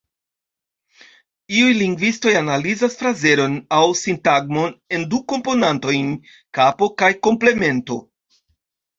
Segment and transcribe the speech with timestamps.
[1.57, 6.09] Iuj lingvistoj analizas frazeron, aŭ sintagmon, en du komponantojn:
[6.59, 7.99] kapo kaj komplemento.